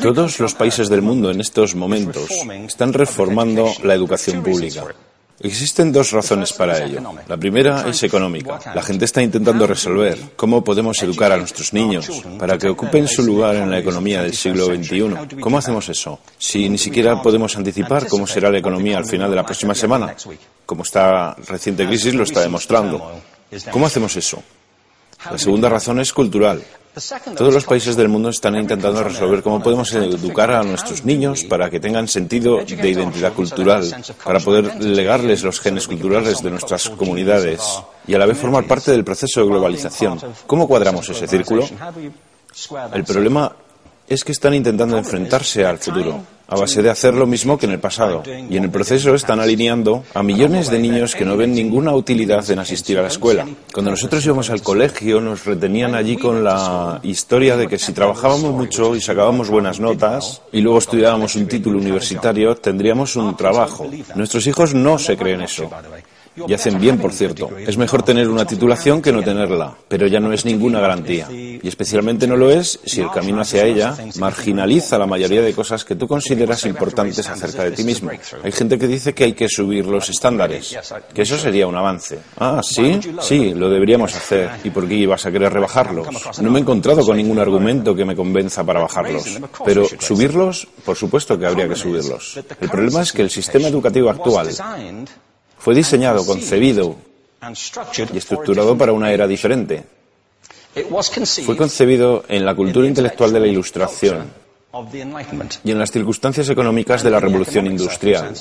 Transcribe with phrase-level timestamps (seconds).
[0.00, 2.30] Todos los países del mundo en estos momentos
[2.66, 4.84] están reformando la educación pública.
[5.40, 7.00] Existen dos razones para ello.
[7.26, 8.60] La primera es económica.
[8.74, 12.08] La gente está intentando resolver cómo podemos educar a nuestros niños
[12.38, 15.40] para que ocupen su lugar en la economía del siglo XXI.
[15.40, 16.20] ¿Cómo hacemos eso?
[16.38, 20.14] Si ni siquiera podemos anticipar cómo será la economía al final de la próxima semana,
[20.64, 23.20] como esta reciente crisis lo está demostrando.
[23.72, 24.42] ¿Cómo hacemos eso?
[25.28, 26.62] La segunda razón es cultural.
[27.36, 31.70] Todos los países del mundo están intentando resolver cómo podemos educar a nuestros niños para
[31.70, 33.82] que tengan sentido de identidad cultural,
[34.22, 37.62] para poder legarles los genes culturales de nuestras comunidades
[38.06, 40.20] y a la vez formar parte del proceso de globalización.
[40.46, 41.66] ¿Cómo cuadramos ese círculo?
[42.92, 43.50] El problema
[44.06, 46.20] es que están intentando enfrentarse al futuro
[46.52, 48.22] a base de hacer lo mismo que en el pasado.
[48.26, 52.48] Y en el proceso están alineando a millones de niños que no ven ninguna utilidad
[52.50, 53.46] en asistir a la escuela.
[53.72, 58.52] Cuando nosotros íbamos al colegio nos retenían allí con la historia de que si trabajábamos
[58.52, 63.88] mucho y sacábamos buenas notas y luego estudiábamos un título universitario, tendríamos un trabajo.
[64.14, 65.70] Nuestros hijos no se creen eso.
[66.36, 67.50] Y hacen bien, por cierto.
[67.58, 71.28] Es mejor tener una titulación que no tenerla, pero ya no es ninguna garantía.
[71.30, 75.84] Y especialmente no lo es si el camino hacia ella marginaliza la mayoría de cosas
[75.84, 78.10] que tú consideras importantes acerca de ti mismo.
[78.42, 80.76] Hay gente que dice que hay que subir los estándares,
[81.14, 82.18] que eso sería un avance.
[82.38, 84.50] Ah, sí, sí, lo deberíamos hacer.
[84.64, 86.08] ¿Y por qué ibas a querer rebajarlos?
[86.40, 89.40] No me he encontrado con ningún argumento que me convenza para bajarlos.
[89.64, 92.40] Pero subirlos, por supuesto que habría que subirlos.
[92.60, 94.48] El problema es que el sistema educativo actual
[95.62, 96.96] fue diseñado, concebido
[98.12, 99.84] y estructurado para una era diferente.
[101.46, 104.24] Fue concebido en la cultura intelectual de la Ilustración
[105.62, 108.34] y en las circunstancias económicas de la revolución industrial.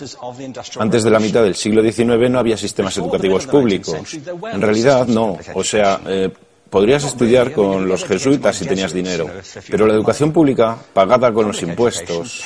[0.79, 4.17] Antes de la mitad del siglo XIX no había sistemas educativos públicos.
[4.51, 5.37] En realidad no.
[5.53, 6.31] O sea, eh,
[6.71, 9.29] Podrías estudiar con los jesuitas si tenías dinero,
[9.69, 12.43] pero la educación pública, pagada con los impuestos,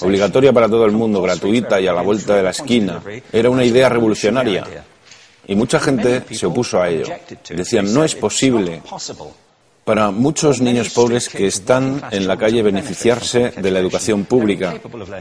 [0.00, 3.02] obligatoria para todo el mundo, gratuita y a la vuelta de la esquina,
[3.32, 4.64] era una idea revolucionaria.
[5.48, 7.06] Y mucha gente se opuso a ello.
[7.50, 8.80] Decían, no es posible
[9.84, 14.74] para muchos niños pobres que están en la calle beneficiarse de la educación pública.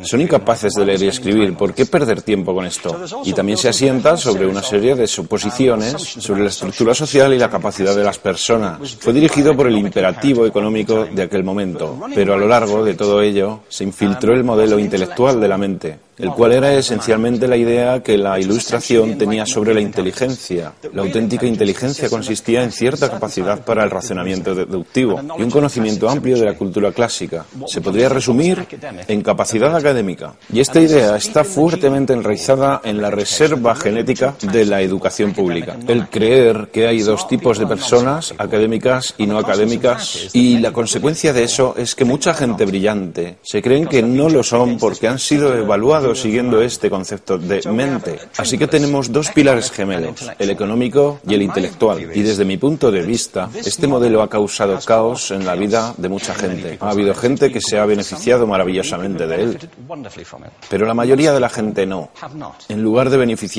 [0.04, 1.56] Son incapaces de leer y escribir.
[1.56, 3.00] ¿Por qué perder tiempo con esto?
[3.24, 7.50] Y también se asienta sobre una serie de suposiciones sobre la estructura social y la
[7.50, 8.80] capacidad de las personas.
[9.00, 13.22] Fue dirigido por el imperativo económico de aquel momento, pero a lo largo de todo
[13.22, 18.02] ello se infiltró el modelo intelectual de la mente el cual era esencialmente la idea
[18.04, 20.74] que la ilustración tenía sobre la inteligencia.
[20.94, 26.38] La auténtica inteligencia consistía en cierta capacidad para el razonamiento deductivo y un conocimiento amplio
[26.38, 27.46] de la cultura clásica.
[27.66, 28.68] Se podría resumir
[29.08, 30.34] en capacidad académica.
[30.54, 35.78] Y esta idea está fuertemente enraizada en la reserva genética de la educación pública.
[35.88, 41.34] El creer que hay dos tipos de personas, académicas y no académicas, y la consecuencia
[41.34, 45.20] de eso es que mucha gente brillante se creen que no lo son porque han
[45.20, 48.20] sido evaluados siguiendo este concepto de mente.
[48.38, 52.10] Así que tenemos dos pilares gemelos, el económico y el intelectual.
[52.14, 56.10] Y desde mi punto de vista, este modelo ha causado caos en la vida de
[56.10, 56.78] mucha gente.
[56.80, 59.60] Ha habido gente que se ha beneficiado maravillosamente de él,
[60.70, 62.10] pero la mayoría de la gente no.
[62.70, 63.52] En lugar de beneficiar